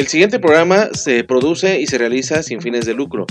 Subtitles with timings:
[0.00, 3.26] El siguiente programa se produce y se realiza sin fines de lucro.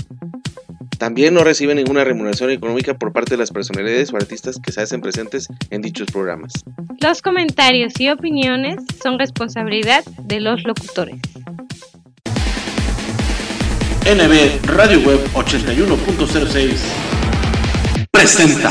[0.98, 4.80] También no recibe ninguna remuneración económica por parte de las personalidades o artistas que se
[4.80, 6.52] hacen presentes en dichos programas.
[7.00, 11.16] Los comentarios y opiniones son responsabilidad de los locutores.
[14.06, 16.78] NB Radio Web 81.06
[18.12, 18.70] presenta.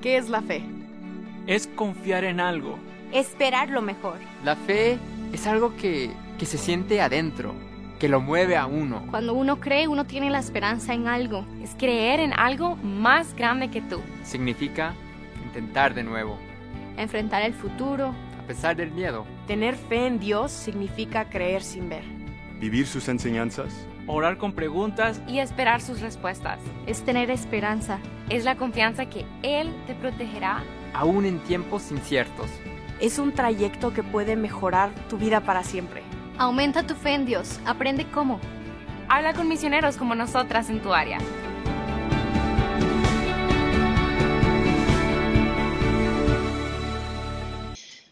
[0.00, 0.62] ¿Qué es la fe?
[1.46, 2.78] Es confiar en algo
[3.12, 4.18] esperar lo mejor.
[4.44, 4.98] La fe
[5.32, 7.54] es algo que, que se siente adentro,
[7.98, 9.04] que lo mueve a uno.
[9.10, 11.44] Cuando uno cree, uno tiene la esperanza en algo.
[11.62, 14.00] Es creer en algo más grande que tú.
[14.22, 14.94] Significa
[15.44, 16.38] intentar de nuevo.
[16.96, 18.14] Enfrentar el futuro.
[18.42, 19.26] A pesar del miedo.
[19.46, 22.04] Tener fe en Dios significa creer sin ver.
[22.60, 23.86] Vivir sus enseñanzas.
[24.06, 25.20] Orar con preguntas.
[25.28, 26.58] Y esperar sus respuestas.
[26.86, 27.98] Es tener esperanza.
[28.30, 30.62] Es la confianza que Él te protegerá.
[30.94, 32.48] Aún en tiempos inciertos
[33.00, 36.02] es un trayecto que puede mejorar tu vida para siempre.
[36.38, 38.40] Aumenta tu fe en Dios, aprende cómo.
[39.08, 41.18] Habla con misioneros como nosotras en tu área.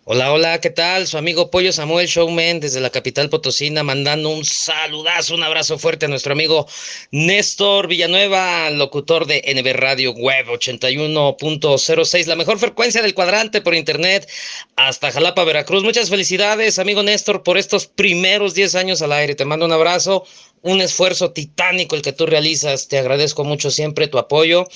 [0.08, 1.08] Hola, hola, ¿qué tal?
[1.08, 6.06] Su amigo Pollo Samuel Showman desde la capital potosina, mandando un saludazo, un abrazo fuerte
[6.06, 6.68] a nuestro amigo
[7.10, 14.30] Néstor Villanueva, locutor de NB Radio Web 81.06, la mejor frecuencia del cuadrante por internet,
[14.76, 15.82] hasta Jalapa, Veracruz.
[15.82, 19.34] Muchas felicidades, amigo Néstor, por estos primeros 10 años al aire.
[19.34, 20.24] Te mando un abrazo,
[20.62, 22.86] un esfuerzo titánico el que tú realizas.
[22.86, 24.68] Te agradezco mucho siempre tu apoyo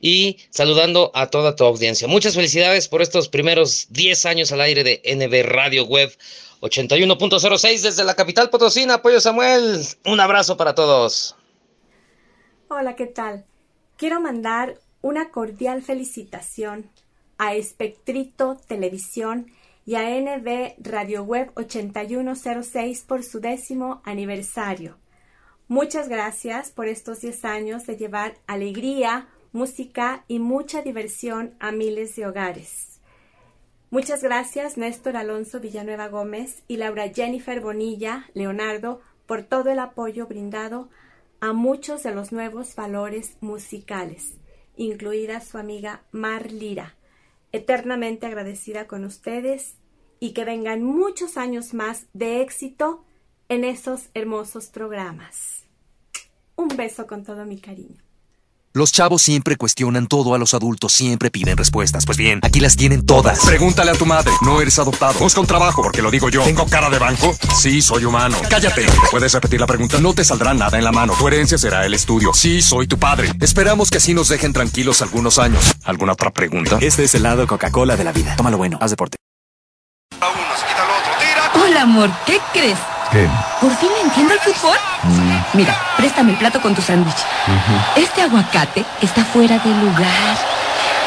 [0.00, 2.08] y saludando a toda tu audiencia.
[2.08, 6.16] Muchas felicidades por estos primeros 10 años al aire de NB Radio Web
[6.60, 8.94] 81.06 desde la capital potosina.
[8.94, 11.36] Apoyo Samuel, un abrazo para todos.
[12.68, 13.44] Hola, ¿qué tal?
[13.96, 16.90] Quiero mandar una cordial felicitación
[17.38, 19.46] a Espectrito Televisión
[19.84, 24.98] y a NB Radio Web 8106 por su décimo aniversario.
[25.68, 32.14] Muchas gracias por estos 10 años de llevar alegría, música y mucha diversión a miles
[32.14, 33.00] de hogares.
[33.90, 40.26] Muchas gracias Néstor Alonso Villanueva Gómez y Laura Jennifer Bonilla Leonardo por todo el apoyo
[40.26, 40.90] brindado
[41.40, 44.34] a muchos de los nuevos valores musicales,
[44.76, 46.94] incluida su amiga Mar Lira.
[47.50, 49.76] Eternamente agradecida con ustedes
[50.20, 53.04] y que vengan muchos años más de éxito
[53.48, 55.64] en esos hermosos programas.
[56.56, 58.05] Un beso con todo mi cariño.
[58.76, 62.04] Los chavos siempre cuestionan todo a los adultos, siempre piden respuestas.
[62.04, 63.40] Pues bien, aquí las tienen todas.
[63.40, 64.30] Pregúntale a tu madre.
[64.42, 65.18] No eres adoptado.
[65.18, 66.42] Busca un trabajo, porque lo digo yo.
[66.42, 67.34] ¿Tengo cara de banco?
[67.58, 68.36] Sí, soy humano.
[68.50, 68.84] Cállate.
[69.10, 69.98] ¿Puedes repetir la pregunta?
[69.98, 71.14] No te saldrá nada en la mano.
[71.18, 72.34] Tu herencia será el estudio.
[72.34, 73.32] Sí, soy tu padre.
[73.40, 75.64] Esperamos que así nos dejen tranquilos algunos años.
[75.84, 76.76] ¿Alguna otra pregunta?
[76.82, 78.36] Este es el lado Coca-Cola de la vida.
[78.36, 78.76] Tómalo bueno.
[78.82, 79.16] Haz deporte.
[81.54, 82.10] Hola, amor.
[82.26, 82.78] ¿Qué crees?
[83.10, 83.26] ¿Qué?
[83.58, 84.76] ¿Por fin entiendo el fútbol?
[85.04, 85.25] Mm.
[85.54, 87.16] Mira, préstame el plato con tu sándwich.
[87.96, 90.36] Este aguacate está fuera de lugar.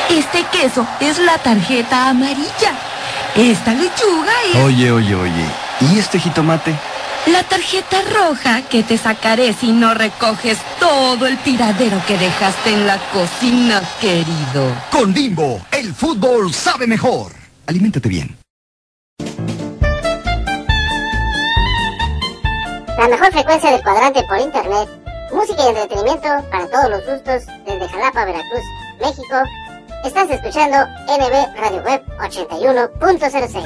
[0.10, 2.74] Este queso es la tarjeta amarilla.
[3.36, 4.56] Esta lechuga es...
[4.56, 5.46] Oye, oye, oye.
[5.82, 6.74] ¿Y este jitomate?
[7.28, 12.88] La tarjeta roja que te sacaré si no recoges todo el tiradero que dejaste en
[12.88, 14.74] la cocina, querido.
[14.90, 17.34] Con Bimbo, el fútbol sabe mejor.
[17.68, 18.39] Aliméntate bien.
[23.00, 24.90] La mejor frecuencia del cuadrante por internet.
[25.32, 28.62] Música y entretenimiento para todos los gustos desde Jalapa, Veracruz,
[29.00, 29.38] México.
[30.04, 33.64] Estás escuchando NB Radio Web 81.06.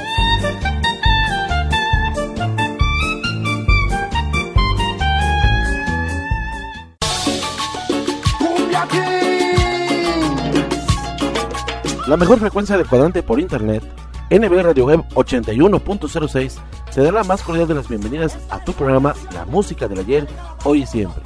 [12.06, 13.82] La mejor frecuencia del cuadrante por internet
[14.30, 16.54] NB Radio Web 81.06
[16.94, 20.26] te da la más cordial de las bienvenidas a tu programa La Música del Ayer,
[20.64, 21.22] Hoy y Siempre.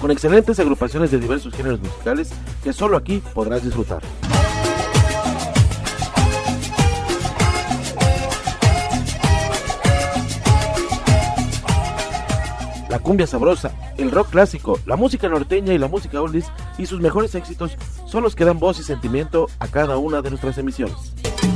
[0.00, 2.30] Con excelentes agrupaciones de diversos géneros musicales
[2.62, 4.02] que solo aquí podrás disfrutar.
[12.94, 16.44] La cumbia sabrosa, el rock clásico, la música norteña y la música oldies
[16.78, 17.76] y sus mejores éxitos
[18.06, 20.94] son los que dan voz y sentimiento a cada una de nuestras emisiones.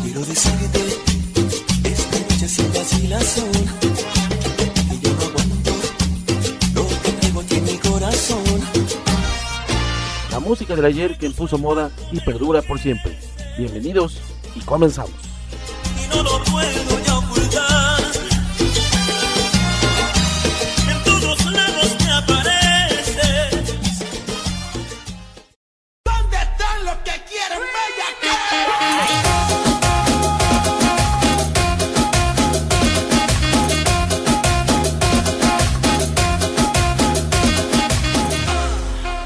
[0.03, 0.81] Quiero decirte
[1.85, 5.71] esta noche sin vacilación, que yo no aguanto
[6.75, 8.61] lo que tengo aquí en mi corazón.
[10.33, 13.17] La música del ayer que impuso moda y perdura por siempre.
[13.57, 14.19] Bienvenidos
[14.57, 15.13] y comenzamos.
[16.05, 17.08] Y no lo puedo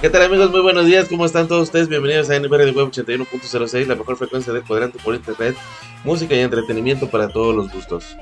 [0.02, 0.50] ¿Qué tal amigos?
[0.50, 1.86] Muy buenos días, ¿cómo están todos ustedes?
[1.86, 5.56] Bienvenidos a NBR de Web 81.06, la mejor frecuencia del cuadrante por internet,
[6.02, 8.16] música y entretenimiento para todos los gustos.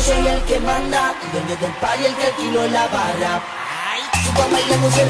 [0.00, 0.58] soy el que
[2.66, 3.42] la barra.
[4.90, 5.04] Se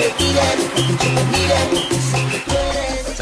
[0.98, 2.35] que me miren,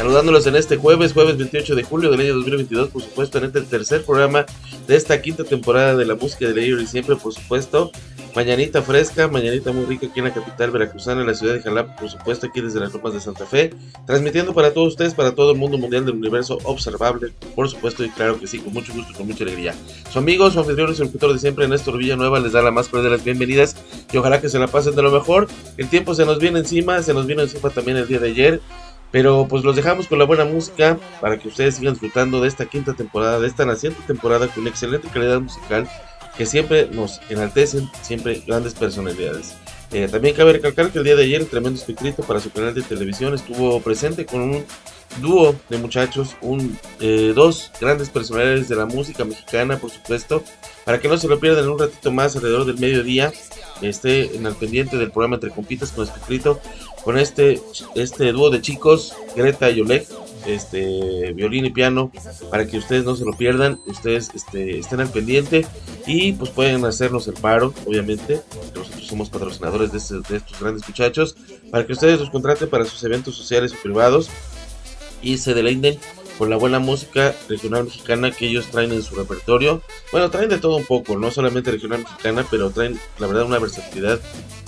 [0.05, 3.61] Saludándolos en este jueves, jueves 28 de julio del año 2022, por supuesto, en este
[3.61, 4.45] tercer programa
[4.87, 7.91] de esta quinta temporada de la música de Leyer y siempre, por supuesto.
[8.35, 11.95] Mañanita fresca, mañanita muy rica aquí en la capital veracruzana, en la ciudad de Jalapa,
[11.95, 13.73] por supuesto, aquí desde las Lomas de Santa Fe,
[14.05, 18.09] transmitiendo para todos ustedes, para todo el mundo mundial del universo observable, por supuesto, y
[18.09, 19.73] claro que sí, con mucho gusto, con mucha alegría.
[20.11, 22.89] Su amigo, su anfitrión y su locutor de siempre, Néstor Villanueva, les da la más
[22.89, 23.75] cordial de las bienvenidas
[24.11, 25.47] y ojalá que se la pasen de lo mejor.
[25.77, 28.61] El tiempo se nos viene encima, se nos vino encima también el día de ayer.
[29.15, 32.65] Pero pues los dejamos con la buena música para que ustedes sigan disfrutando de esta
[32.65, 35.89] quinta temporada, de esta naciente temporada con excelente calidad musical
[36.37, 39.55] que siempre nos enaltecen, siempre grandes personalidades.
[39.93, 42.73] Eh, también cabe recalcar que el día de ayer el tremendo escrito para su canal
[42.73, 44.65] de televisión estuvo presente con un
[45.21, 50.43] dúo de muchachos, un, eh, dos grandes personalidades de la música mexicana, por supuesto,
[50.83, 53.31] para que no se lo pierdan un ratito más alrededor del mediodía,
[53.81, 56.59] esté en el pendiente del programa Entre Compitas con escrito
[57.05, 57.61] con este,
[57.93, 60.07] este dúo de chicos, Greta y Oleg,
[60.47, 62.11] este violín y piano
[62.49, 65.65] para que ustedes no se lo pierdan ustedes este, estén al pendiente
[66.05, 68.41] y pues pueden hacernos el paro obviamente.
[68.75, 71.35] Nosotros somos patrocinadores de, este, estos grandes muchachos
[71.71, 74.29] para que ustedes los contraten para sus eventos sociales o privados
[75.21, 75.99] y se deleiten
[76.37, 79.81] con la buena música regional mexicana que ellos traen en su repertorio.
[80.11, 83.59] Bueno, traen de todo un poco, no solamente regional mexicana, pero traen la verdad una
[83.59, 84.19] versatilidad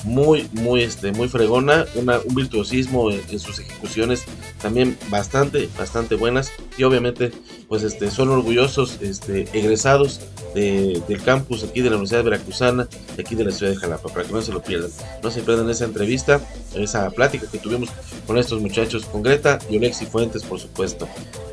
[0.03, 4.25] muy, muy, este, muy fregona, una, un virtuosismo en, sus ejecuciones
[4.61, 7.31] también bastante, bastante buenas y obviamente
[7.67, 10.21] pues este, son orgullosos este, egresados
[10.53, 14.25] del campus aquí de la Universidad Veracruzana, de aquí de la ciudad de Jalapa, para
[14.25, 14.89] que no se lo pierdan.
[15.21, 16.41] No se pierdan esa entrevista,
[16.73, 17.89] esa plática que tuvimos
[18.25, 21.07] con estos muchachos, con Greta y Olexi Fuentes, por supuesto.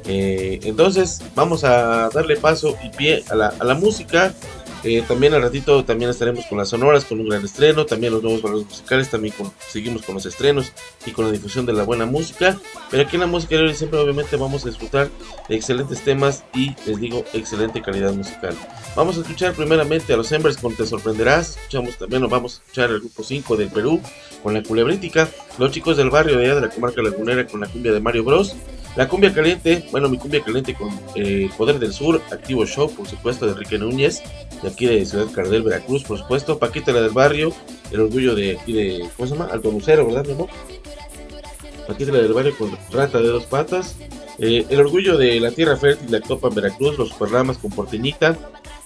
[0.07, 4.33] Eh, entonces, vamos a darle paso y pie a la, a la música.
[4.85, 8.23] Eh, también al ratito también estaremos con las sonoras, con un gran estreno, también los
[8.23, 9.35] nuevos valores musicales, también
[9.67, 10.73] seguimos con los estrenos
[11.07, 12.59] y con la difusión de la buena música.
[12.91, 15.09] Pero aquí en la música hoy siempre obviamente vamos a disfrutar
[15.49, 18.55] de excelentes temas y les digo excelente calidad musical.
[18.95, 22.57] Vamos a escuchar primeramente a los Embers con Te Sorprenderás, escuchamos también, nos vamos a
[22.59, 24.03] escuchar el grupo 5 del Perú
[24.43, 27.69] con la culebrítica, los chicos del barrio de allá de la comarca lagunera con la
[27.69, 28.55] cumbia de Mario Bros
[28.97, 33.09] la cumbia caliente, bueno, mi cumbia caliente con eh, Poder del Sur, Activo Show, por
[33.09, 34.23] supuesto, de Enrique Núñez,
[34.63, 37.53] de aquí de Ciudad Cardel, Veracruz, por supuesto, Paquita la del Barrio,
[37.91, 39.51] el orgullo de aquí de, ¿cómo se llama?
[39.53, 40.49] Alto Lucero, ¿verdad, mi amor?
[41.89, 43.97] Paquita la del Barrio con Rata de dos patas,
[44.39, 48.39] eh, el orgullo de la Tierra Fértil, la Copa en Veracruz, los Superramas con Porteñita,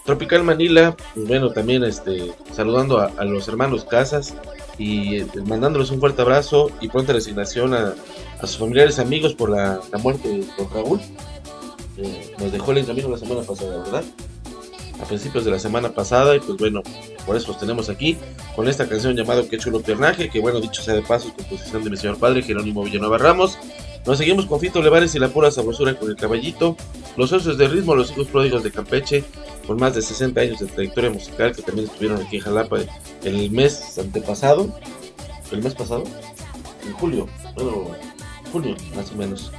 [0.06, 4.34] Tropical Manila, pues bueno, también este, saludando a, a los hermanos Casas
[4.78, 7.94] y eh, mandándoles un fuerte abrazo y pronta resignación a
[8.40, 11.00] a sus familiares amigos por la, muerte de Raúl.
[11.96, 14.04] Eh, nos dejó el camino la semana pasada, ¿verdad?
[15.00, 16.82] A principios de la semana pasada, y pues bueno,
[17.26, 18.16] por eso los tenemos aquí
[18.56, 21.90] con esta canción llamada Que chulo piernaje, que bueno, dicho sea de paso, composición de
[21.90, 23.58] mi señor padre Jerónimo Villanueva Ramos.
[24.06, 26.76] Nos seguimos con Fito Levares y la pura sabrosura con el caballito,
[27.16, 29.24] los socios de ritmo, los hijos pródigos de Campeche,
[29.66, 32.78] con más de 60 años de trayectoria musical, que también estuvieron aquí en Jalapa
[33.24, 34.72] el mes antepasado,
[35.52, 36.04] el mes pasado,
[36.86, 37.90] en julio, bueno,
[38.52, 39.50] julio, más o menos.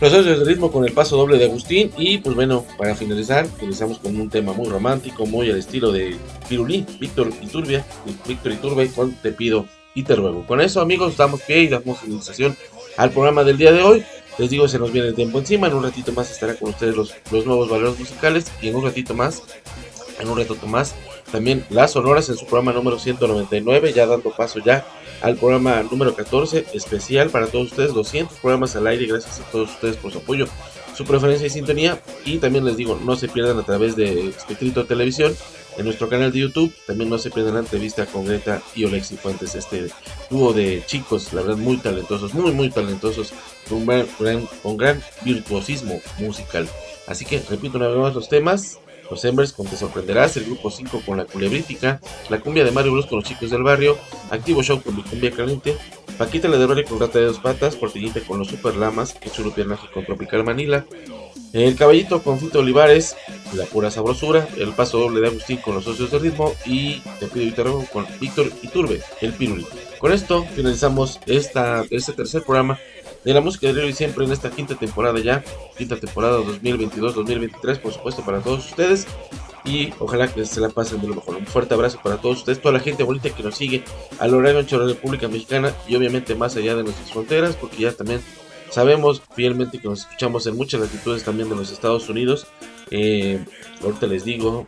[0.00, 1.92] Procesos de ritmo con el paso doble de Agustín.
[1.96, 6.16] Y pues bueno, para finalizar, finalizamos con un tema muy romántico, muy al estilo de
[6.48, 7.86] Pirulí, Víctor Iturbia,
[8.26, 10.44] Víctor Iturbe con Te pido y te ruego.
[10.46, 12.56] Con eso, amigos, damos pie y damos finalización
[12.96, 14.04] al programa del día de hoy.
[14.36, 15.68] Les digo, se nos viene el tiempo encima.
[15.68, 18.46] En un ratito más estará con ustedes los, los nuevos valores musicales.
[18.60, 19.42] Y en un ratito más,
[20.18, 20.96] en un ratito más,
[21.30, 24.84] también las sonoras en su programa número 199, ya dando paso ya
[25.24, 29.70] al programa número 14, especial para todos ustedes, 200 programas al aire, gracias a todos
[29.70, 30.46] ustedes por su apoyo,
[30.94, 34.84] su preferencia y sintonía, y también les digo, no se pierdan a través de Espectrito
[34.84, 35.34] Televisión,
[35.78, 39.16] en nuestro canal de YouTube, también no se pierdan la entrevista con Greta y Olexi
[39.16, 39.88] Fuentes, este
[40.28, 43.32] dúo de chicos, la verdad, muy talentosos, muy, muy talentosos,
[43.68, 46.68] con gran, con gran virtuosismo musical.
[47.06, 48.78] Así que repito una vez más los temas,
[49.10, 52.92] los Embers con Te Sorprenderás, el grupo 5 con la culebrítica, la cumbia de Mario
[52.92, 53.98] Bros con los chicos del barrio,
[54.30, 55.76] Activo Show con mi cumbia caliente,
[56.18, 59.16] Paquita la de Barrio con Rata de dos patas, Portillita con los Super Lamas,
[59.54, 60.86] piernaje con Tropical Manila,
[61.52, 63.16] el caballito con Fito Olivares,
[63.54, 67.26] la pura sabrosura, el paso doble de Agustín con los socios de ritmo y te
[67.26, 69.70] pido con Víctor Iturbe, el pirulito.
[69.98, 72.78] Con esto finalizamos esta, este tercer programa
[73.24, 75.42] de la música de hoy siempre en esta quinta temporada ya,
[75.76, 79.06] quinta temporada 2022-2023, por supuesto para todos ustedes.
[79.64, 81.36] Y ojalá que se la pasen de lo mejor.
[81.36, 83.82] Un fuerte abrazo para todos ustedes, toda la gente bonita que nos sigue
[84.18, 87.78] a lo largo de la República Mexicana y obviamente más allá de nuestras fronteras, porque
[87.78, 88.20] ya también
[88.70, 92.46] sabemos fielmente que nos escuchamos en muchas latitudes también de los Estados Unidos.
[92.90, 93.42] Eh,
[93.82, 94.66] ahorita les digo,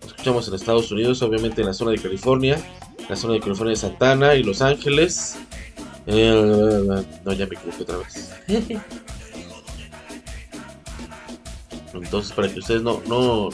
[0.00, 2.58] nos escuchamos en Estados Unidos, obviamente en la zona de California,
[3.10, 5.36] la zona de California de Santana y Los Ángeles.
[6.06, 8.32] Eh, no, ya me equivoqué otra vez.
[11.94, 13.50] Entonces, para que ustedes no, no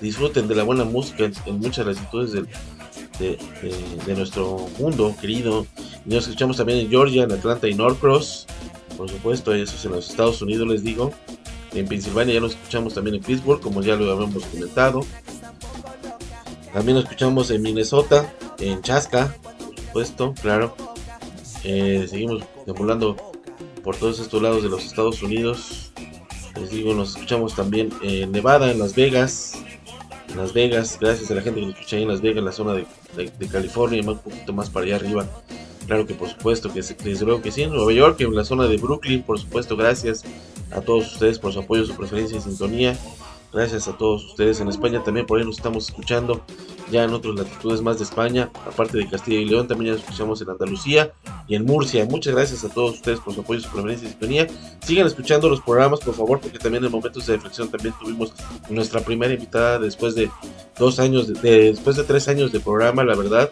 [0.00, 2.46] disfruten de la buena música en, muchas latitudes de,
[4.14, 5.66] nuestro mundo querido.
[6.06, 8.46] Y nos escuchamos también en Georgia, en Atlanta y Norcross.
[8.96, 11.12] Por supuesto, eso es en los Estados Unidos, les digo.
[11.72, 15.04] En Pensilvania ya nos escuchamos también en Pittsburgh, como ya lo habíamos comentado.
[16.72, 20.74] También nos escuchamos en Minnesota, en Chaska, por supuesto, claro.
[21.70, 23.14] Eh, seguimos deambulando
[23.84, 25.92] por todos estos lados de los Estados Unidos.
[26.58, 29.52] Les digo, nos escuchamos también en Nevada, en Las Vegas.
[30.30, 32.44] En Las Vegas, gracias a la gente que nos escucha ahí en Las Vegas, en
[32.46, 32.86] la zona de,
[33.52, 35.26] California, un poquito más para allá arriba.
[35.86, 38.64] Claro que por supuesto que, desde luego que sí, en Nueva York, en la zona
[38.66, 40.24] de Brooklyn, por supuesto, gracias
[40.70, 42.96] a todos ustedes por su apoyo, su preferencia y sintonía.
[43.52, 46.42] Gracias a todos ustedes en España también, por ahí nos estamos escuchando
[46.90, 50.40] ya en otras latitudes más de España, aparte de Castilla y León, también ya escuchamos
[50.40, 51.12] en Andalucía
[51.46, 52.04] y en Murcia.
[52.06, 54.46] Muchas gracias a todos ustedes por su apoyo, su preferencia y sintonía.
[54.82, 58.32] Sigan escuchando los programas, por favor, porque también en momentos de reflexión también tuvimos
[58.70, 60.30] nuestra primera invitada después de
[60.78, 63.50] dos años, de, después de tres años de programa, la verdad,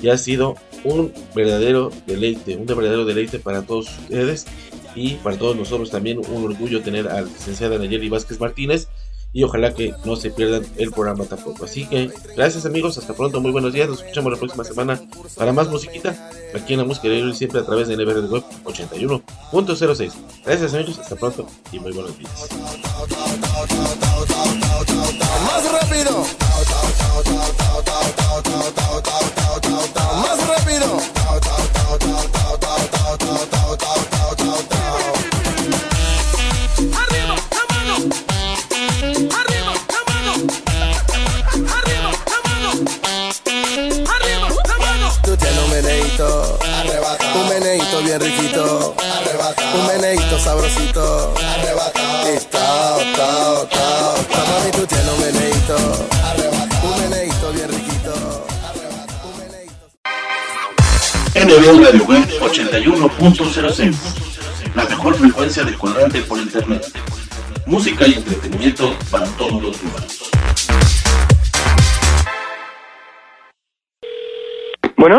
[0.00, 4.46] ya ha sido un verdadero deleite, un verdadero deleite para todos ustedes
[4.94, 8.88] y para todos nosotros también un orgullo tener a la licenciada Nayeli Vázquez Martínez
[9.36, 11.66] y ojalá que no se pierdan el programa tampoco.
[11.66, 14.98] Así que gracias amigos, hasta pronto, muy buenos días, nos escuchamos la próxima semana
[15.36, 20.12] para más musiquita aquí en la música de siempre a través de NBR Web 81.06.
[20.42, 22.48] Gracias amigos, hasta pronto y muy buenos días.
[25.44, 26.24] Más rápido.
[30.22, 31.15] Más rápido.
[47.36, 48.94] Un meneito bien riquito,
[49.74, 52.06] Un meneito sabrosito, arrebatado.
[52.50, 54.46] Tao, tao, tao, tao.
[54.46, 55.76] Mami, tú tienes un meneito,
[56.82, 58.46] Un meneito bien riquito,
[61.34, 63.94] NB Radio Web 81.06
[64.74, 66.86] La mejor frecuencia de cuadrante por internet.
[67.66, 70.30] Música y entretenimiento para todos los humanos.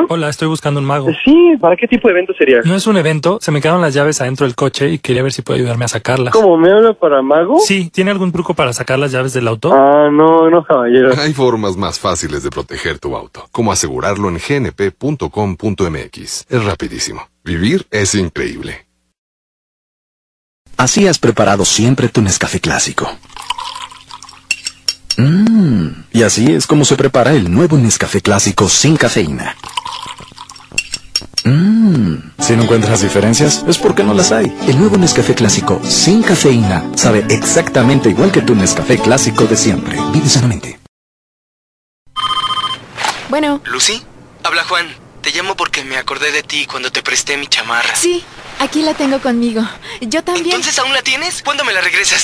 [0.09, 1.09] Hola, estoy buscando un mago.
[1.23, 2.61] Sí, ¿para qué tipo de evento sería?
[2.63, 5.31] No es un evento, se me quedaron las llaves adentro del coche y quería ver
[5.31, 6.33] si puede ayudarme a sacarlas.
[6.33, 7.59] ¿Cómo me habla para mago?
[7.59, 9.73] Sí, ¿tiene algún truco para sacar las llaves del auto?
[9.73, 11.11] Ah, no, no, caballero.
[11.19, 16.45] Hay formas más fáciles de proteger tu auto, como asegurarlo en gnp.com.mx.
[16.49, 17.27] Es rapidísimo.
[17.43, 18.85] Vivir es increíble.
[20.77, 23.09] Así has preparado siempre tu Nescafé clásico.
[25.17, 25.56] Mmm,
[26.11, 29.55] y así es como se prepara el nuevo Nescafé clásico sin cafeína.
[31.43, 34.51] Mmm, si no encuentras diferencias, es porque no las hay.
[34.67, 39.97] El nuevo Nescafé clásico sin cafeína sabe exactamente igual que tu Nescafé clásico de siempre.
[40.11, 40.79] Vive sanamente.
[43.29, 43.61] Bueno.
[43.65, 44.01] Lucy,
[44.43, 44.87] habla Juan.
[45.21, 47.95] Te llamo porque me acordé de ti cuando te presté mi chamarra.
[47.95, 48.23] Sí,
[48.59, 49.61] aquí la tengo conmigo.
[50.01, 50.47] Yo también.
[50.47, 51.43] ¿Entonces aún la tienes?
[51.43, 52.23] ¿Cuándo me la regresas?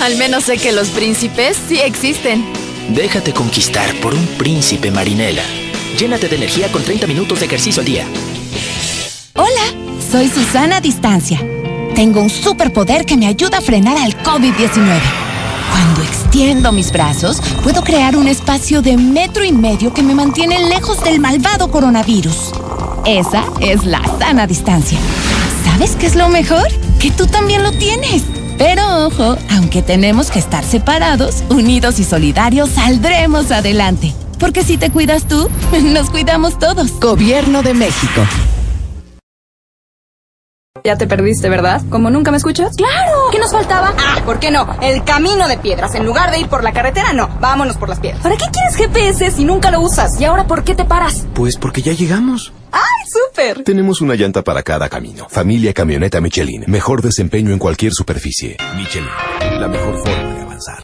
[0.00, 2.44] Al menos sé que los príncipes sí existen.
[2.88, 5.42] Déjate conquistar por un príncipe marinela.
[5.98, 8.04] Llénate de energía con 30 minutos de ejercicio al día.
[9.34, 11.44] Hola, soy Susana Distancia.
[11.96, 15.00] Tengo un superpoder que me ayuda a frenar al COVID-19.
[15.70, 20.68] Cuando extiendo mis brazos, puedo crear un espacio de metro y medio que me mantiene
[20.68, 22.52] lejos del malvado coronavirus.
[23.04, 24.98] Esa es la sana distancia.
[25.64, 26.68] ¿Sabes qué es lo mejor?
[27.00, 28.22] Que tú también lo tienes.
[28.58, 34.14] Pero ojo, aunque tenemos que estar separados, unidos y solidarios, saldremos adelante.
[34.38, 35.48] Porque si te cuidas tú,
[35.82, 36.98] nos cuidamos todos.
[37.00, 38.22] Gobierno de México.
[40.86, 41.82] Ya te perdiste, ¿verdad?
[41.90, 42.76] ¿Como nunca me escuchas?
[42.76, 43.10] ¡Claro!
[43.32, 43.92] ¿Qué nos faltaba?
[43.98, 44.68] Ah, ¿por qué no?
[44.80, 45.96] El camino de piedras.
[45.96, 47.28] En lugar de ir por la carretera, no.
[47.40, 48.22] Vámonos por las piedras.
[48.22, 50.20] ¿Para qué quieres GPS si nunca lo usas?
[50.20, 51.26] ¿Y ahora por qué te paras?
[51.34, 52.52] Pues porque ya llegamos.
[52.70, 53.64] ¡Ay, súper!
[53.64, 55.26] Tenemos una llanta para cada camino.
[55.28, 56.62] Familia Camioneta Michelin.
[56.68, 58.56] Mejor desempeño en cualquier superficie.
[58.76, 59.08] Michelin.
[59.58, 60.82] La mejor forma de avanzar.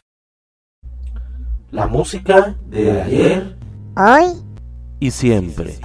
[1.70, 3.56] La música de ayer.
[3.96, 4.32] Hoy.
[4.98, 5.78] Y siempre.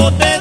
[0.00, 0.39] Lo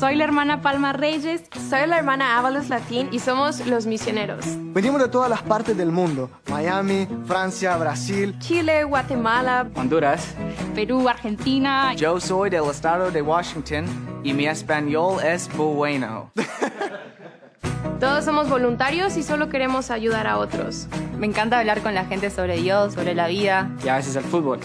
[0.00, 1.42] Soy la hermana Palma Reyes.
[1.70, 4.44] Soy la hermana Ábalos Latín y somos los misioneros.
[4.74, 6.28] Venimos de todas las partes del mundo.
[6.50, 8.36] Miami, Francia, Brasil.
[8.40, 9.68] Chile, Guatemala.
[9.76, 10.34] Honduras.
[10.74, 11.94] Perú, Argentina.
[11.94, 13.84] Yo soy del estado de Washington
[14.24, 16.32] y mi español es bueno.
[18.00, 20.88] Todos somos voluntarios y solo queremos ayudar a otros.
[21.16, 23.70] Me encanta hablar con la gente sobre Dios, sobre la vida.
[23.84, 24.58] Y a veces el fútbol.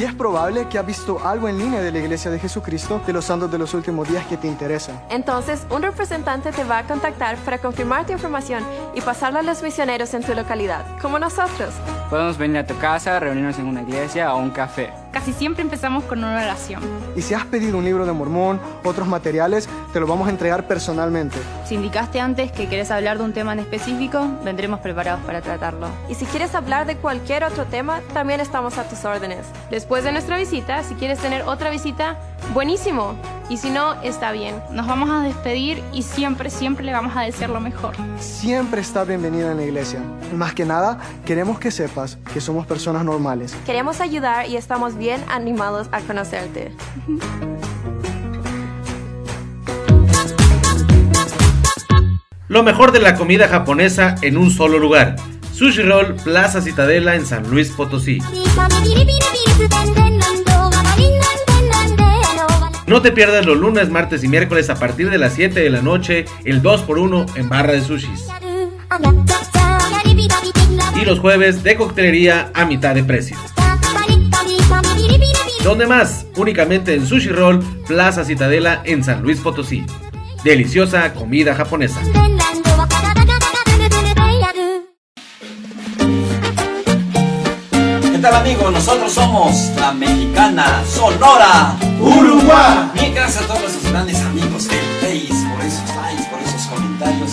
[0.00, 3.12] Y es probable que has visto algo en línea de la Iglesia de Jesucristo de
[3.12, 4.92] los Santos de los Últimos Días que te interesa.
[5.10, 9.62] Entonces, un representante te va a contactar para confirmar tu información y pasarla a los
[9.62, 11.74] misioneros en tu localidad, como nosotros.
[12.08, 14.90] Podemos venir a tu casa, reunirnos en una iglesia o un café.
[15.12, 16.82] Casi siempre empezamos con una oración.
[17.16, 20.68] Y si has pedido un libro de Mormón, otros materiales, te lo vamos a entregar
[20.68, 21.36] personalmente.
[21.64, 25.88] Si indicaste antes que querés hablar de un tema en específico, vendremos preparados para tratarlo.
[26.08, 29.46] Y si quieres hablar de cualquier otro tema, también estamos a tus órdenes.
[29.70, 32.16] Después de nuestra visita, si quieres tener otra visita,
[32.54, 33.16] buenísimo.
[33.50, 34.62] Y si no, está bien.
[34.70, 37.96] Nos vamos a despedir y siempre, siempre le vamos a desear lo mejor.
[38.20, 40.00] Siempre está bienvenida en la iglesia.
[40.36, 43.56] Más que nada, queremos que sepas que somos personas normales.
[43.66, 46.72] Queremos ayudar y estamos bien animados a conocerte.
[52.46, 55.16] Lo mejor de la comida japonesa en un solo lugar.
[55.52, 58.20] Sushi Roll Plaza Citadela en San Luis Potosí.
[62.90, 65.80] No te pierdas los lunes, martes y miércoles a partir de las 7 de la
[65.80, 68.26] noche, el 2x1 en barra de sushis.
[71.00, 73.36] Y los jueves de coctelería a mitad de precio.
[75.62, 76.26] ¿Dónde más?
[76.34, 79.86] Únicamente en Sushi Roll Plaza Citadela en San Luis Potosí.
[80.42, 82.00] Deliciosa comida japonesa.
[88.30, 88.72] Tal amigos?
[88.72, 92.90] Nosotros somos la mexicana Sonora Uruguay.
[92.94, 97.30] Bien, gracias a todos nuestros grandes amigos del Face por esos likes, por esos comentarios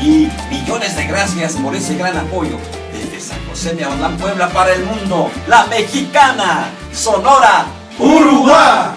[0.00, 2.56] y millones de gracias por ese gran apoyo
[2.92, 5.30] desde San José de Aulán, Puebla para el mundo.
[5.48, 7.66] La mexicana Sonora
[7.98, 8.90] Uruguay.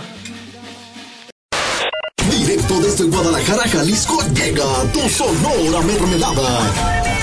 [2.29, 7.20] Directo desde Guadalajara, Jalisco, llega tu Sonora Mermelada.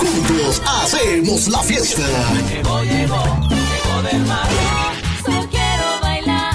[0.00, 2.06] Juntos hacemos la fiesta.
[2.48, 4.48] Llegó, llegó, llegó del mar.
[5.22, 6.54] Solo quiero bailar.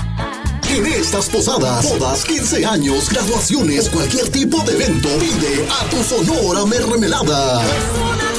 [0.68, 6.66] En estas posadas, bodas, 15 años, graduaciones, cualquier tipo de evento, pide a tu Sonora
[6.66, 7.62] Mermelada.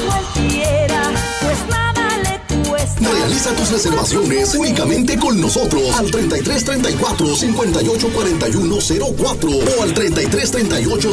[0.06, 3.08] Cualquiera, pues nada le cuesta.
[3.08, 8.78] Realiza tus reservaciones únicamente con nosotros al 33 34 58 41
[9.16, 11.12] 04 o al 33 38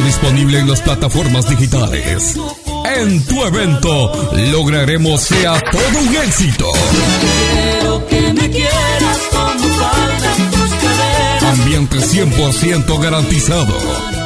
[0.00, 2.36] Ya disponible en las plataformas digitales.
[2.96, 4.10] En tu evento
[4.52, 6.66] lograremos sea todo un éxito.
[7.20, 9.50] Quiero que me quieras como.
[11.50, 13.76] Ambiente 100% garantizado.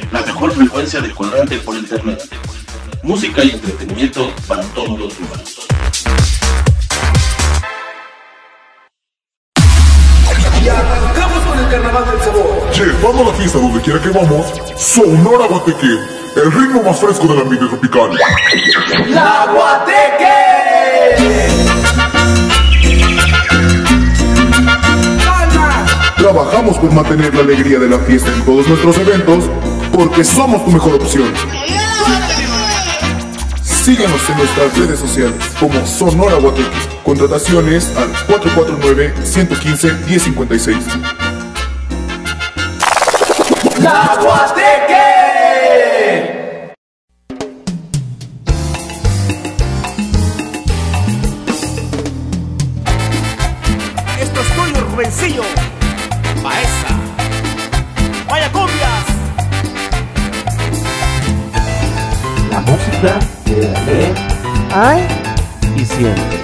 [0.09, 2.23] La mejor frecuencia de cuadrante por internet.
[3.03, 5.67] Música y entretenimiento para todos los humanos.
[10.63, 12.71] Y arrancamos con el carnaval del sabor.
[12.73, 15.99] Llevando la fiesta donde quiera que vamos, Sonora Guateque,
[16.37, 18.17] el ritmo más fresco del ambiente tropical.
[19.09, 20.11] La Guateque.
[26.31, 29.49] Trabajamos por mantener la alegría de la fiesta en todos nuestros eventos
[29.91, 31.29] porque somos tu mejor opción.
[33.61, 36.69] Síguenos en nuestras redes sociales como Sonora Guateque.
[37.03, 40.77] Contrataciones al 449-115-1056.
[43.81, 45.00] La Guateque.
[63.01, 64.13] Ayer
[64.75, 65.01] Hoy
[65.75, 66.43] y siempre.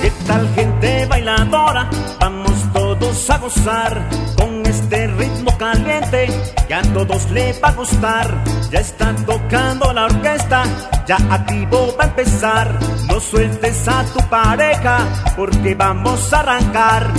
[0.00, 1.90] ¿Qué tal gente bailadora?
[2.18, 6.28] Vamos todos a gozar con este ritmo caliente
[6.66, 8.42] que a todos le va a gustar.
[8.70, 10.64] Ya está tocando la orquesta,
[11.06, 12.78] ya activo va a empezar.
[13.06, 15.00] No sueltes a tu pareja
[15.36, 17.12] porque vamos a arrancar.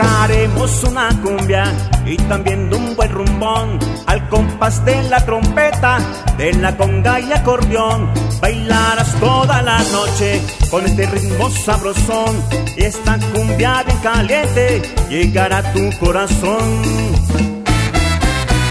[0.00, 1.64] Tocaremos una cumbia
[2.06, 5.98] y también un buen rumbón al compás de la trompeta,
[6.38, 8.10] de la conga y acordeón.
[8.40, 12.42] Bailarás toda la noche con este ritmo sabrosón
[12.78, 16.82] y esta cumbia bien caliente llegará a tu corazón.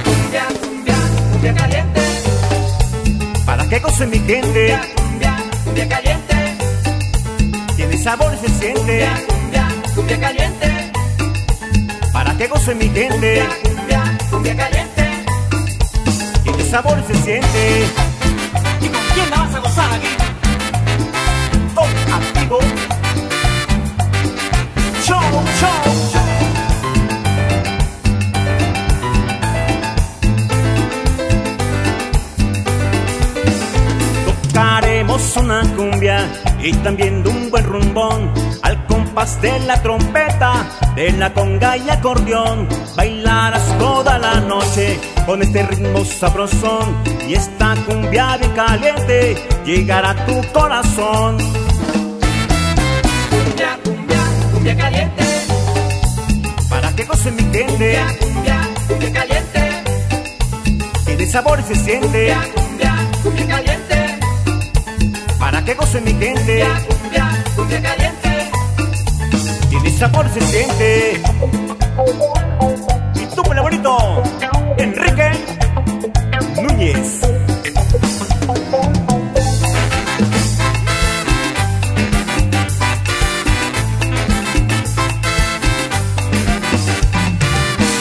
[0.03, 0.95] Cumbia, cumbia,
[1.31, 2.01] cumbia caliente.
[3.45, 4.79] Para que goce mi gente.
[4.95, 6.57] Cumbia, cumbia caliente.
[7.75, 9.07] Tiene sabor y se siente.
[9.27, 10.78] Cumbia, cumbia caliente.
[12.39, 13.45] Que goce mi gente.
[13.63, 15.25] Cumbia, cumbia caliente.
[16.41, 17.85] Tiene sabor y se siente.
[18.79, 20.07] ¿Y con quién la vas a gozar aquí?
[21.75, 22.59] Con activo.
[25.03, 25.19] Show,
[25.59, 26.21] show, show.
[34.53, 36.25] Tocaremos una cumbia
[36.63, 38.48] y también un buen rumbón
[39.19, 42.69] compás de la trompeta, de la conga y acordeón.
[42.95, 46.95] Bailarás toda la noche con este ritmo sabrosón
[47.27, 51.37] y esta cumbia bien caliente llegará a tu corazón.
[53.29, 54.21] Cumbia, cumbia,
[54.53, 55.23] cumbia caliente.
[56.69, 57.99] Para que goce mi gente.
[58.19, 59.83] Cumbia, cumbia caliente.
[61.05, 62.37] Tiene sabor y se siente.
[62.55, 64.19] Cumbia, cumbia caliente.
[65.37, 66.65] Para que goce mi gente.
[66.87, 68.18] Cumbia, cumbia caliente.
[69.89, 71.21] Tiene sabor se siente.
[73.15, 74.23] Y tú, el bonito,
[74.77, 75.31] Enrique
[76.61, 77.21] Núñez.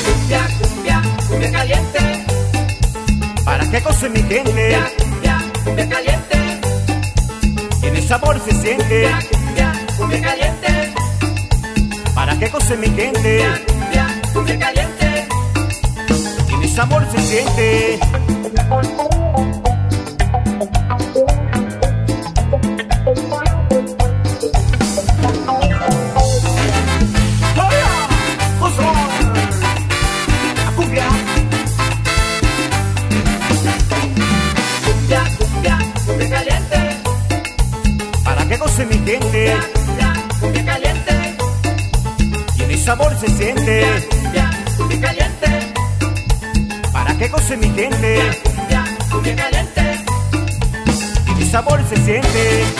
[0.04, 2.26] Cumbia, cumbia, cumbia caliente.
[3.44, 4.78] Para que goce mi gente.
[4.98, 6.60] Cumbia, cumbia caliente.
[7.80, 9.10] Tiene sabor se siente.
[9.30, 10.57] Cumbia, cumbia caliente.
[12.38, 13.44] Que goce mi gente.
[13.66, 15.28] Cumbia, cumbia caliente.
[16.46, 17.98] Tiene sabor y se siente.
[51.88, 52.77] Se siente.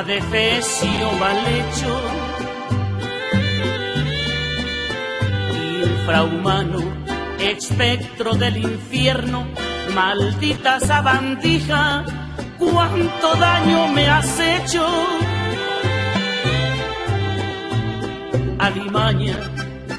[0.00, 1.92] Adefesio mal hecho.
[5.84, 6.80] Infrahumano,
[7.38, 9.46] espectro del infierno,
[9.94, 12.04] maldita sabandija,
[12.58, 14.86] cuánto daño me has hecho.
[18.58, 19.36] Alimaña,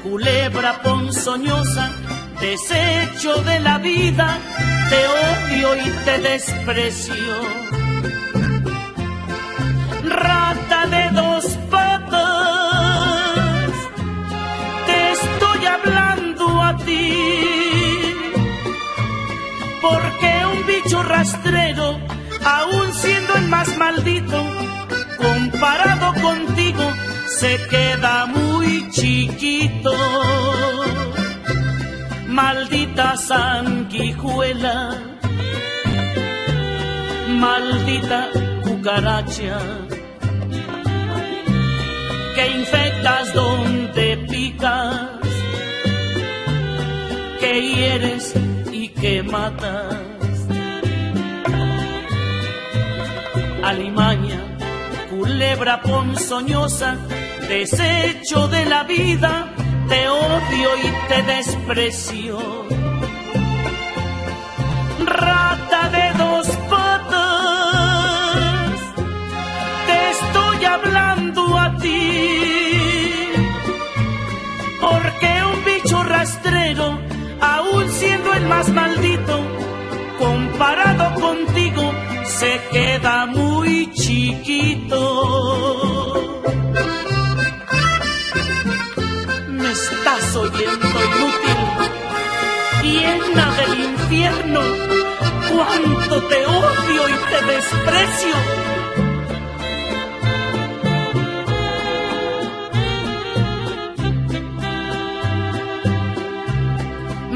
[0.02, 1.90] culebra ponzoñosa,
[2.40, 4.38] desecho de la vida,
[4.90, 7.61] te odio y te desprecio.
[19.80, 21.98] Porque un bicho rastrero,
[22.44, 24.42] aún siendo el más maldito,
[25.18, 26.82] comparado contigo,
[27.26, 29.92] se queda muy chiquito.
[32.28, 34.96] Maldita sanguijuela,
[37.28, 38.28] maldita
[38.62, 39.58] cucaracha,
[42.34, 45.11] que infectas donde pica
[47.60, 48.34] hieres
[48.72, 49.96] y que matas.
[53.62, 54.40] Alimaña,
[55.10, 56.96] culebra ponzoñosa,
[57.48, 59.52] desecho de la vida,
[59.88, 62.38] te odio y te desprecio.
[78.70, 79.40] Maldito,
[80.18, 81.92] comparado contigo,
[82.24, 85.00] se queda muy chiquito.
[89.48, 91.58] Me estás oyendo inútil,
[92.82, 94.60] llena del infierno,
[95.50, 98.81] cuánto te odio y te desprecio.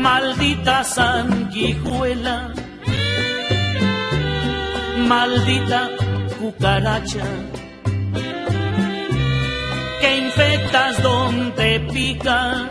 [0.07, 2.55] Maldita sanguijuela,
[5.09, 5.81] maldita
[6.39, 7.27] cucaracha,
[10.01, 12.71] que infectas donde picas,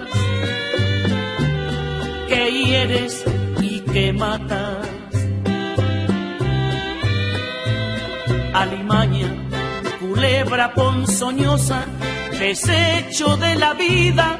[2.29, 3.25] que hieres
[3.59, 4.87] y que matas.
[8.53, 9.29] Alimaña,
[9.99, 11.83] culebra ponzoñosa,
[12.39, 14.39] desecho de la vida,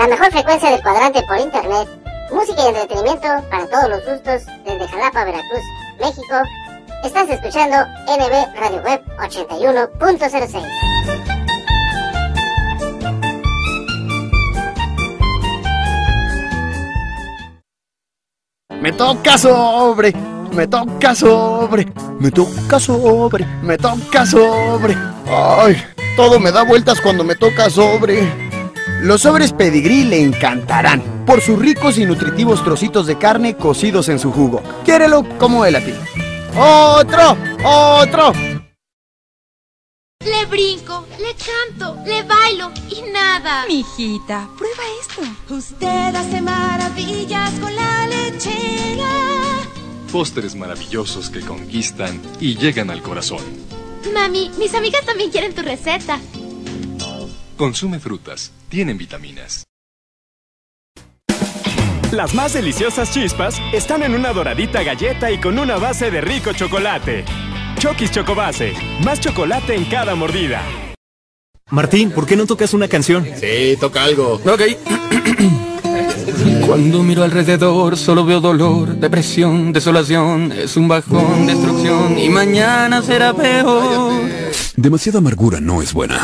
[0.00, 1.86] La mejor frecuencia del cuadrante por internet.
[2.32, 5.60] Música y entretenimiento para todos los gustos desde Jalapa, Veracruz,
[6.00, 6.36] México.
[7.04, 7.76] Estás escuchando
[8.06, 10.62] NB Radio Web 81.06.
[18.80, 20.14] Me toca sobre,
[20.54, 24.96] me toca sobre, me toca sobre, me toca sobre.
[25.26, 25.76] Ay,
[26.16, 28.49] todo me da vueltas cuando me toca sobre.
[29.02, 34.18] Los sobres pedigrí le encantarán por sus ricos y nutritivos trocitos de carne cocidos en
[34.18, 34.62] su jugo.
[34.84, 35.94] Quiérelo como él a ti.
[36.54, 37.36] ¡Otro!
[37.64, 38.32] ¡Otro!
[40.22, 43.64] Le brinco, le canto, le bailo y nada.
[43.66, 45.54] Mijita, prueba esto.
[45.54, 49.10] Usted hace maravillas con la lechera.
[50.12, 53.40] Postres maravillosos que conquistan y llegan al corazón.
[54.12, 56.18] Mami, mis amigas también quieren tu receta.
[57.60, 59.64] Consume frutas, tienen vitaminas.
[62.10, 66.54] Las más deliciosas chispas están en una doradita galleta y con una base de rico
[66.54, 67.22] chocolate.
[67.78, 68.72] Chokis Chocobase,
[69.04, 70.62] más chocolate en cada mordida.
[71.68, 73.26] Martín, ¿por qué no tocas una canción?
[73.38, 74.40] Sí, toca algo.
[74.46, 74.62] Ok.
[76.66, 83.34] Cuando miro alrededor solo veo dolor, depresión, desolación, es un bajón, destrucción y mañana será
[83.34, 84.14] peor.
[84.76, 86.18] Demasiada amargura no es buena.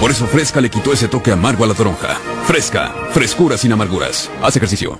[0.00, 2.14] Por eso Fresca le quitó ese toque amargo a la toronja.
[2.44, 4.30] Fresca, frescura sin amarguras.
[4.42, 4.98] Haz ejercicio.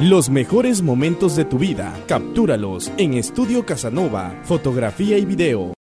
[0.00, 5.74] Los mejores momentos de tu vida, captúralos en Estudio Casanova, fotografía y video.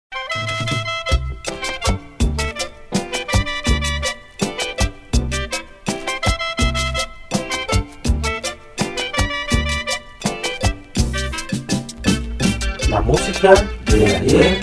[12.89, 14.61] La música de ayer,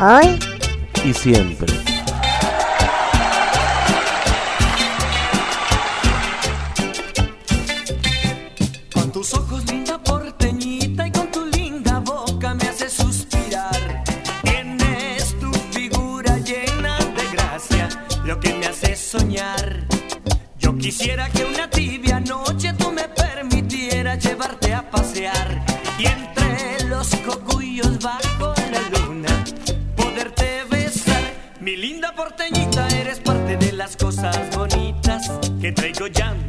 [0.00, 0.38] hoy
[1.04, 1.83] y siempre.
[35.64, 36.43] que traigo ya.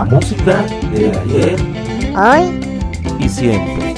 [0.00, 1.56] la música de ayer,
[2.16, 2.58] hoy
[3.18, 3.89] y siempre.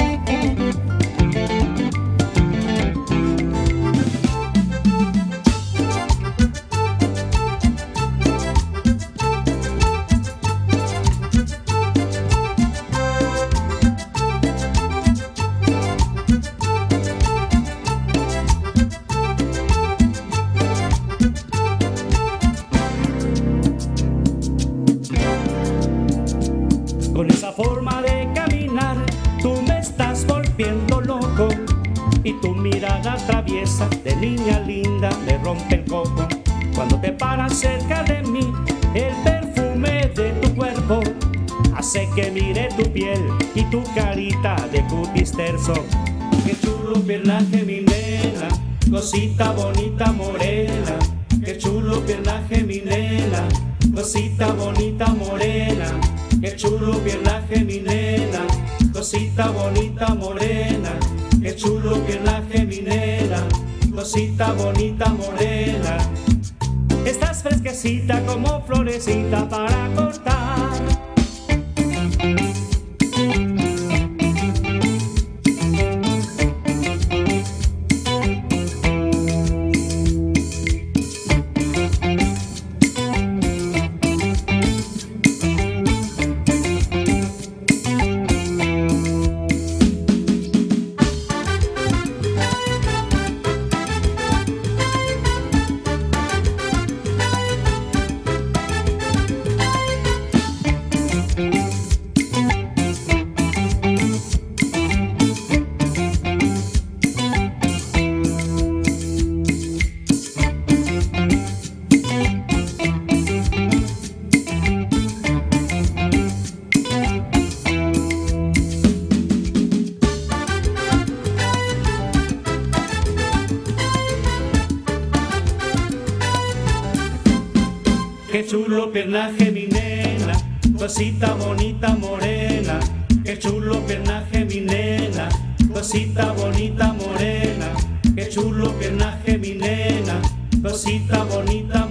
[128.93, 130.34] piernaje, mi nena,
[130.78, 132.78] cosita bonita morena.
[133.24, 135.28] Qué chulo piernaje, mi nena,
[135.72, 137.72] cosita bonita morena.
[138.14, 140.20] Qué chulo piernaje, mi nena,
[140.62, 141.82] cosita bonita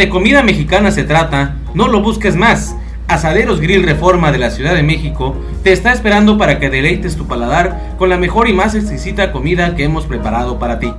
[0.00, 2.74] de comida mexicana se trata, no lo busques más.
[3.06, 7.26] Asaderos Grill Reforma de la Ciudad de México te está esperando para que deleites tu
[7.26, 10.90] paladar con la mejor y más exquisita comida que hemos preparado para ti.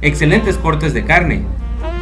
[0.00, 1.42] Excelentes cortes de carne,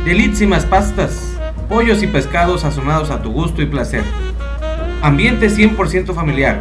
[0.04, 1.36] delísimas pastas,
[1.68, 4.04] pollos y pescados sazonados a tu gusto y placer.
[5.02, 6.60] Ambiente 100% familiar.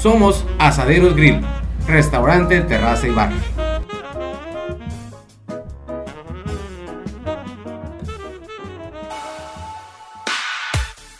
[0.00, 1.40] Somos Asaderos Grill,
[1.86, 3.32] restaurante, terraza y bar.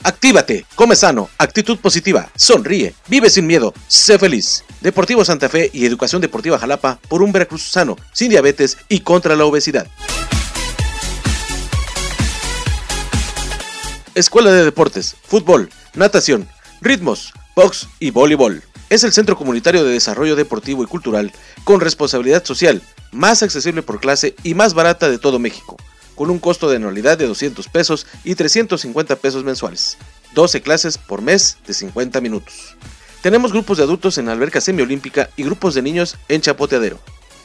[0.03, 4.65] Actívate, come sano, actitud positiva, sonríe, vive sin miedo, sé feliz.
[4.81, 9.35] Deportivo Santa Fe y Educación Deportiva Jalapa por un Veracruz sano, sin diabetes y contra
[9.35, 9.89] la obesidad.
[14.17, 16.49] Escuela de Deportes, Fútbol, Natación,
[16.81, 18.63] Ritmos, Box y Voleibol.
[18.89, 21.33] Es el centro comunitario de desarrollo deportivo y cultural
[21.65, 22.81] con responsabilidad social,
[23.13, 25.77] más accesible por clase y más barata de todo México,
[26.15, 29.99] con un costo de anualidad de 200 pesos y 350 pesos mensuales.
[30.35, 32.75] 12 clases por mes de 50 minutos.
[33.21, 36.99] Tenemos grupos de adultos en alberca semiolímpica y grupos de niños en chapoteadero.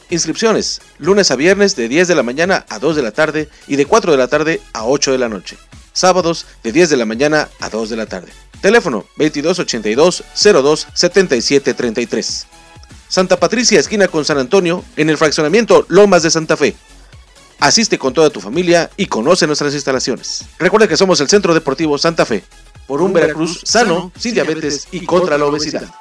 [0.08, 3.76] Inscripciones, lunes a viernes de 10 de la mañana a 2 de la tarde y
[3.76, 5.58] de 4 de la tarde a 8 de la noche.
[5.92, 8.32] Sábados de 10 de la mañana a 2 de la tarde.
[8.60, 12.46] Teléfono 2282 02 77 33.
[13.08, 16.74] Santa Patricia, esquina con San Antonio, en el fraccionamiento Lomas de Santa Fe.
[17.60, 20.44] Asiste con toda tu familia y conoce nuestras instalaciones.
[20.58, 22.42] Recuerda que somos el Centro Deportivo Santa Fe,
[22.86, 25.92] por un Veracruz sano, sin diabetes y contra la obesidad.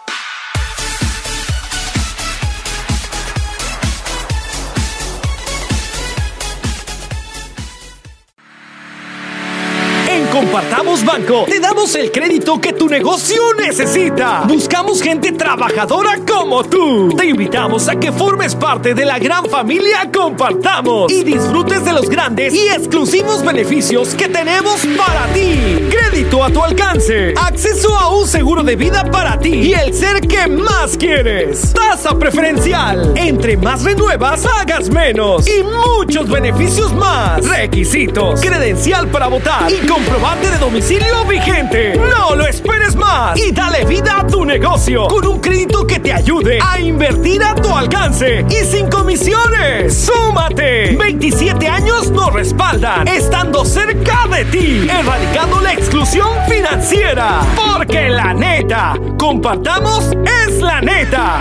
[10.51, 14.43] Compartamos Banco te damos el crédito que tu negocio necesita.
[14.45, 17.15] Buscamos gente trabajadora como tú.
[17.15, 22.09] Te invitamos a que formes parte de la gran familia Compartamos y disfrutes de los
[22.09, 25.87] grandes y exclusivos beneficios que tenemos para ti.
[25.89, 30.19] Crédito a tu alcance, acceso a un seguro de vida para ti y el ser
[30.19, 31.71] que más quieres.
[31.71, 33.13] Tasa preferencial.
[33.15, 37.47] Entre más renuevas, hagas menos y muchos beneficios más.
[37.47, 41.93] Requisitos, credencial para votar y comprobante de domicilio vigente.
[41.97, 46.11] No lo esperes más y dale vida a tu negocio con un crédito que te
[46.11, 49.95] ayude a invertir a tu alcance y sin comisiones.
[49.95, 50.95] ¡Súmate!
[50.95, 57.41] 27 años nos respaldan, estando cerca de ti, erradicando la exclusión financiera.
[57.55, 60.11] Porque la neta, compartamos
[60.47, 61.39] es la neta.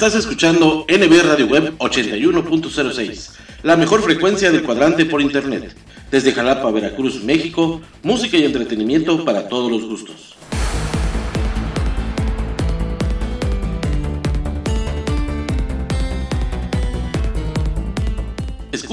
[0.00, 3.32] Estás escuchando NB Radio Web 81.06,
[3.62, 5.76] la mejor frecuencia del cuadrante por internet.
[6.10, 10.29] Desde Jalapa, Veracruz, México, música y entretenimiento para todos los gustos.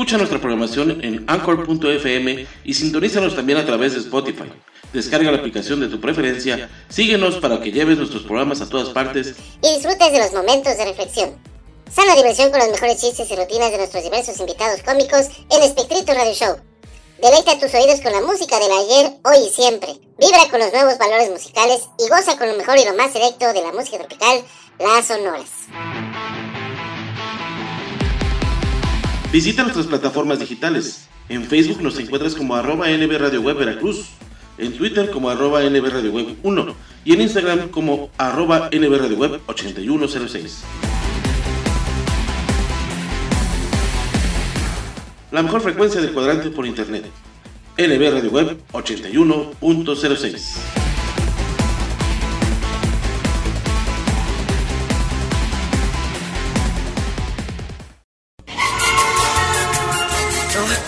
[0.07, 4.49] Escucha nuestra programación en anchor.fm y sintonízanos también a través de Spotify.
[4.93, 9.35] Descarga la aplicación de tu preferencia, síguenos para que lleves nuestros programas a todas partes
[9.61, 11.31] y disfrutes de los momentos de reflexión.
[11.93, 16.13] Sana diversión con los mejores chistes y rutinas de nuestros diversos invitados cómicos en Espectrito
[16.13, 16.55] Radio Show.
[17.21, 19.89] Deleita tus oídos con la música del ayer, hoy y siempre.
[20.17, 23.51] Vibra con los nuevos valores musicales y goza con lo mejor y lo más selecto
[23.51, 24.41] de la música tropical,
[24.79, 26.46] las sonoras.
[29.31, 31.09] Visita nuestras plataformas digitales.
[31.27, 34.05] En Facebook nos encuentras como arroba NB Radio Web Veracruz,
[34.57, 39.17] en Twitter como arroba NB Radio Web 1 y en Instagram como arroba NB Radio
[39.17, 40.61] Web 8106.
[45.31, 47.03] La mejor frecuencia del cuadrante por internet.
[47.77, 50.86] NB Radio Web 81.06.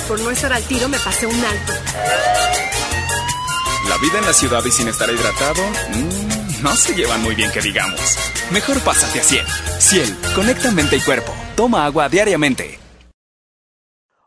[0.10, 1.74] por no estar al tiro me pasé un alto.
[3.88, 5.62] La vida en la ciudad y sin estar hidratado,
[5.94, 8.18] mmm, no se llevan muy bien que digamos.
[8.52, 9.46] Mejor pásate a Ciel.
[9.78, 11.32] Ciel, conecta mente y cuerpo.
[11.56, 12.80] Toma agua diariamente.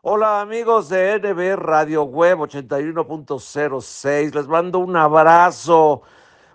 [0.03, 4.33] Hola amigos de NB Radio Web 81.06.
[4.35, 6.03] Les mando un abrazo,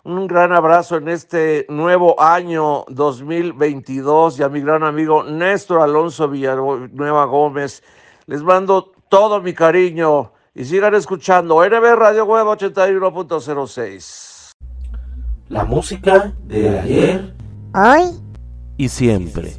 [0.04, 6.28] un gran abrazo en este nuevo año 2022 y a mi gran amigo Néstor Alonso
[6.30, 7.82] Villanueva Gómez.
[8.26, 14.52] Les mando todo mi cariño y sigan escuchando NB Radio Web 81.06.
[15.48, 17.34] La música de ayer,
[17.74, 18.20] hoy
[18.76, 19.56] y siempre.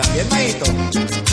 [0.00, 1.27] También Maito.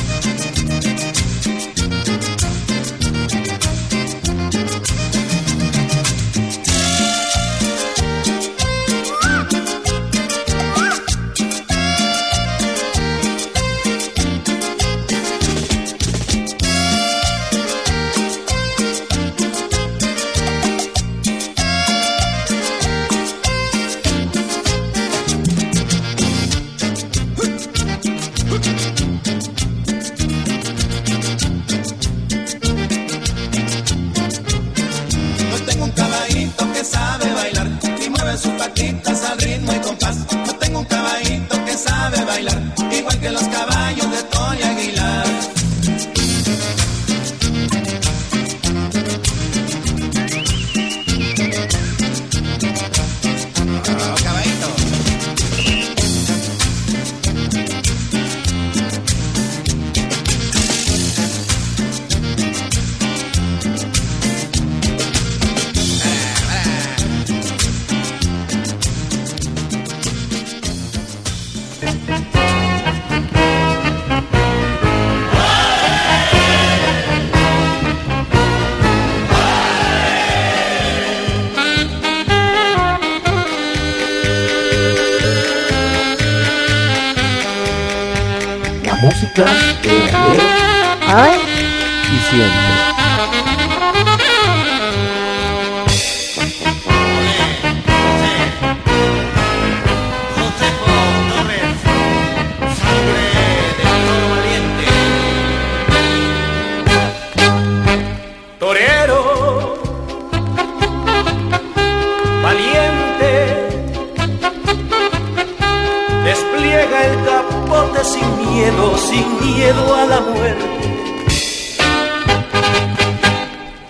[118.56, 120.66] Miedo, sin miedo a la muerte.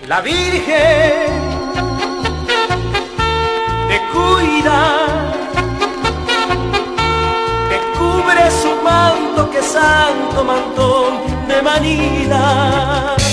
[0.08, 1.30] La Virgen
[3.90, 4.78] te cuida,
[7.70, 11.12] te cubre su manto que santo mantón
[11.48, 13.25] de Manila.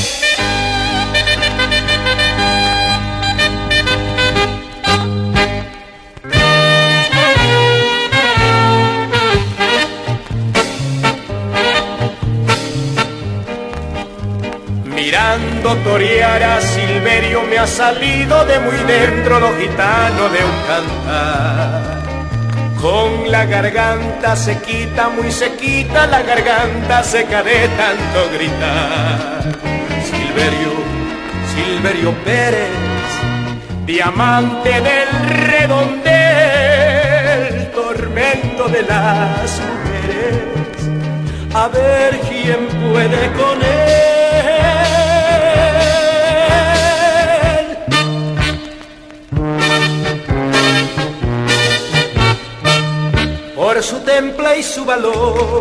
[16.34, 22.02] Silverio me ha salido de muy dentro lo gitano de un cantar.
[22.82, 29.44] Con la garganta sequita, muy sequita, la garganta seca de tanto gritar.
[30.10, 30.74] Silverio,
[31.54, 32.72] Silverio Pérez,
[33.86, 35.10] diamante del
[35.52, 36.12] redondel,
[37.74, 39.84] tormento de las mujeres
[41.54, 44.03] a ver quién puede con él.
[54.16, 55.60] Y su valor,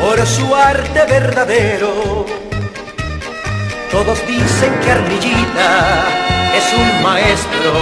[0.00, 2.24] por su arte verdadero,
[3.90, 6.04] todos dicen que Armillita
[6.54, 7.72] es un maestro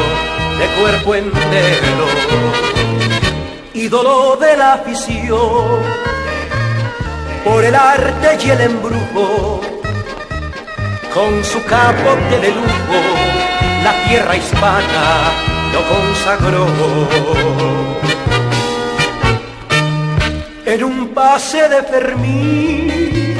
[0.58, 2.06] de cuerpo entero,
[3.74, 5.82] ídolo de la afición
[7.44, 9.60] por el arte y el embrujo,
[11.12, 12.98] con su capote de lujo,
[13.84, 15.32] la tierra hispana
[15.74, 18.05] lo consagró.
[20.66, 23.36] En un pase de Fermín.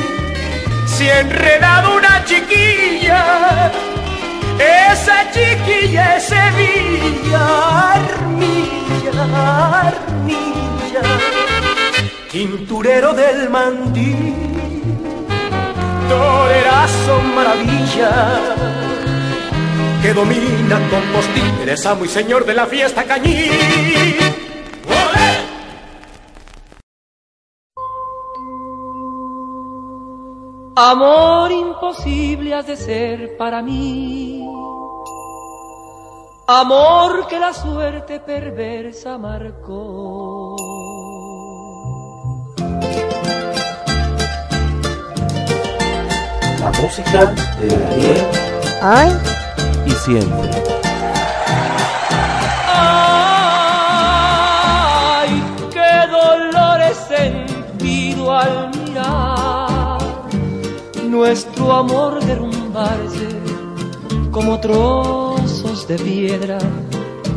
[0.86, 3.72] Se ha enredado una chiquilla,
[4.92, 9.24] esa chiquilla es Sevilla, Armilla,
[9.88, 11.02] Armilla.
[12.30, 14.34] Tinturero del mandil,
[16.08, 18.40] torerazo maravilla,
[20.00, 23.50] que domina con postígeres amo y señor de la fiesta cañí.
[30.78, 34.46] Amor imposible has de ser para mí.
[36.46, 40.54] Amor que la suerte perversa marcó.
[46.60, 47.24] La música
[47.58, 48.26] de ayer
[48.82, 49.12] Hoy
[49.86, 50.75] y siempre.
[61.16, 63.28] Nuestro amor derrumbarse
[64.30, 66.58] como trozos de piedra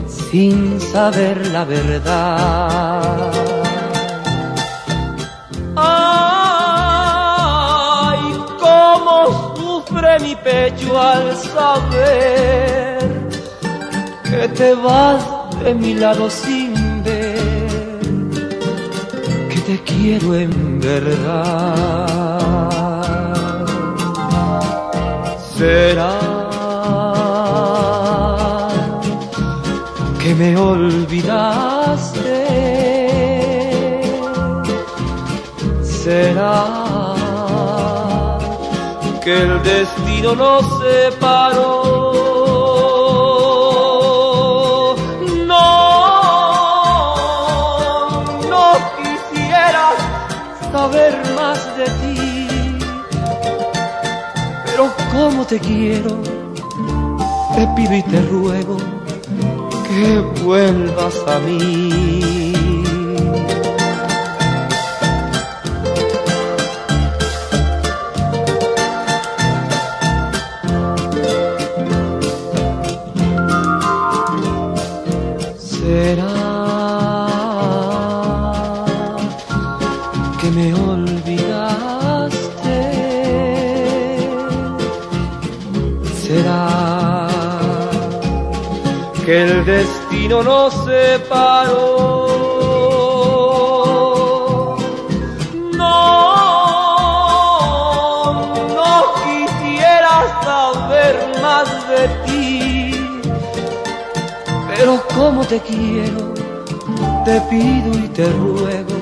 [0.06, 3.32] sin saber la verdad.
[5.78, 6.60] Ay,
[8.60, 9.18] cómo
[9.56, 13.00] sufre mi pecho al saber
[14.30, 15.24] que te vas
[15.64, 16.74] de mi lado sin
[17.04, 18.02] ver
[19.50, 22.69] que te quiero en verdad.
[25.60, 26.18] Será
[30.22, 32.38] que me olvidaste.
[35.84, 36.64] Será
[39.22, 42.00] que el destino nos separó.
[50.72, 51.19] Saber
[55.20, 56.16] como te quiero,
[57.54, 58.78] te pido y te ruego
[59.88, 62.49] que vuelvas a mí.
[90.30, 92.28] Destino nos separó.
[95.74, 96.56] No,
[98.76, 98.92] no
[99.24, 100.14] quisiera
[100.44, 102.94] saber más de ti,
[104.68, 106.34] pero como te quiero,
[107.26, 108.98] te pido y te ruego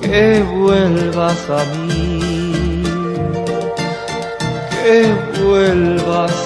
[0.00, 2.82] que vuelvas a mí,
[4.70, 6.45] que vuelvas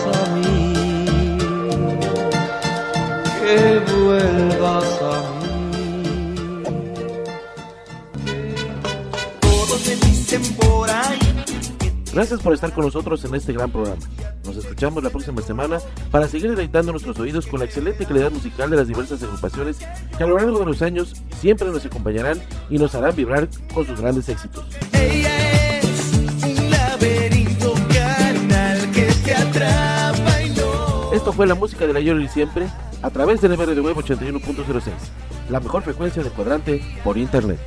[12.31, 14.01] Gracias por estar con nosotros en este gran programa.
[14.45, 15.81] Nos escuchamos la próxima semana
[16.13, 19.79] para seguir deleitando nuestros oídos con la excelente calidad musical de las diversas agrupaciones
[20.17, 23.85] que a lo largo de los años siempre nos acompañarán y nos harán vibrar con
[23.85, 24.65] sus grandes éxitos.
[24.93, 31.13] Ella es un laberinto carnal que te atrapa y no.
[31.13, 32.69] Esto fue la música del ayer y siempre
[33.03, 34.93] a través del MR de Web 81.06,
[35.51, 37.59] la mejor frecuencia de cuadrante por internet.